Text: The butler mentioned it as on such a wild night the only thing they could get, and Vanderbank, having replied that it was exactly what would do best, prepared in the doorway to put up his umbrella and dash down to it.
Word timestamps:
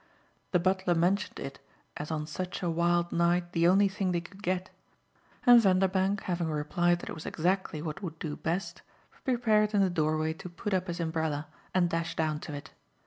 The 0.49 0.57
butler 0.57 0.95
mentioned 0.95 1.39
it 1.39 1.59
as 1.95 2.09
on 2.09 2.25
such 2.25 2.63
a 2.63 2.71
wild 2.71 3.11
night 3.11 3.51
the 3.51 3.67
only 3.67 3.87
thing 3.87 4.11
they 4.11 4.19
could 4.19 4.41
get, 4.41 4.71
and 5.45 5.61
Vanderbank, 5.61 6.21
having 6.21 6.49
replied 6.49 7.01
that 7.01 7.09
it 7.09 7.13
was 7.13 7.27
exactly 7.27 7.83
what 7.83 8.01
would 8.01 8.17
do 8.17 8.35
best, 8.35 8.81
prepared 9.23 9.75
in 9.75 9.81
the 9.81 9.91
doorway 9.91 10.33
to 10.33 10.49
put 10.49 10.73
up 10.73 10.87
his 10.87 10.99
umbrella 10.99 11.45
and 11.75 11.87
dash 11.91 12.15
down 12.15 12.39
to 12.39 12.53
it. 12.55 12.71